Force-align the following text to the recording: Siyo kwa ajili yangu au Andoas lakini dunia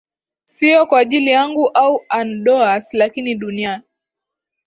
Siyo 0.45 0.85
kwa 0.85 0.99
ajili 0.99 1.31
yangu 1.31 1.67
au 1.69 2.01
Andoas 2.09 2.93
lakini 2.93 3.35
dunia 3.35 3.83